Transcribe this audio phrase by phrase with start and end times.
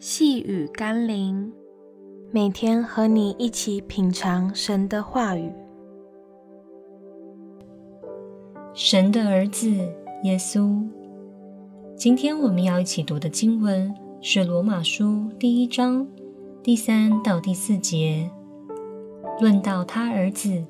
[0.00, 1.52] 细雨甘霖，
[2.30, 5.52] 每天和你一起品尝神的话语。
[8.72, 9.68] 神的儿子
[10.22, 10.86] 耶稣，
[11.96, 15.04] 今天我们要一起读的经文是《罗马书》
[15.36, 16.06] 第一章
[16.62, 18.30] 第三到第四节，
[19.40, 20.64] 论到他儿子，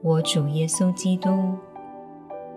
[0.00, 1.28] 我主耶稣基督，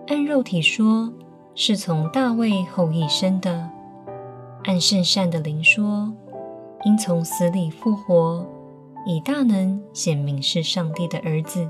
[0.06, 1.12] 按肉体说，
[1.56, 3.68] 是从大卫后裔生的。
[4.64, 6.10] 按圣善的灵说，
[6.84, 8.46] 因从死里复活，
[9.06, 11.68] 以大能显明是上帝的儿子。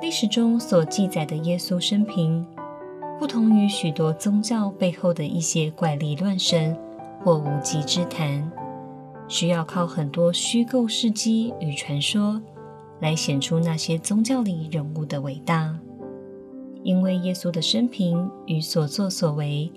[0.00, 2.46] 历史中所记载的耶稣生平，
[3.18, 6.76] 不同于许多宗教背后的一些怪力乱神
[7.24, 8.48] 或无稽之谈，
[9.26, 12.40] 需要靠很多虚构事迹与传说
[13.00, 15.76] 来显出那些宗教里人物的伟大。
[16.84, 19.72] 因为耶稣的生平与所作所为，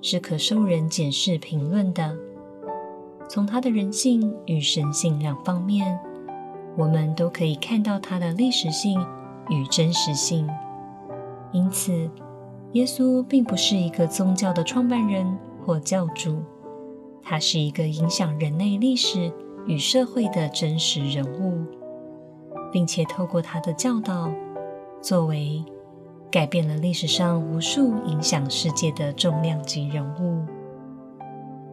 [0.00, 2.16] 是可受人检视评论的。
[3.28, 5.98] 从他的人性与神性两方面，
[6.76, 9.04] 我们都可以看到他的历史性
[9.50, 10.48] 与真实性。
[11.52, 12.10] 因此，
[12.72, 16.42] 耶稣并不是一个宗教的创办人或教主，
[17.22, 19.32] 他是一个影响人类历史
[19.66, 21.58] 与社会的真实人物，
[22.72, 24.30] 并且透过他的教导、
[25.02, 25.64] 作为。
[26.30, 30.42] 改变了历史上无数影响世界的重量级人物。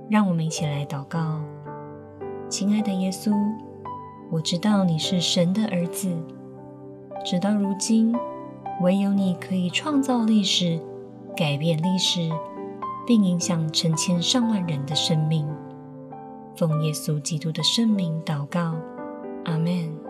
[0.09, 1.41] 让我们一起来祷告：
[2.47, 3.33] 亲爱的耶稣，
[4.31, 6.15] 我知道你是神的儿子，
[7.25, 8.15] 直到如今，
[8.81, 10.79] 唯有你可以创造历史、
[11.35, 12.29] 改变历史，
[13.05, 15.45] 并影响成千上万人的生命。
[16.55, 18.75] 奉耶稣基督的圣名祷告，
[19.43, 20.04] 阿门。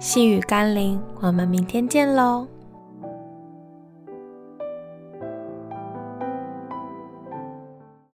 [0.00, 2.46] 细雨甘霖，我们明天见喽。